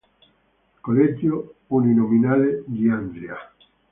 Collegio 0.81 1.53
uninominale 1.67 2.63
di 2.65 2.89
Andria 2.89 3.35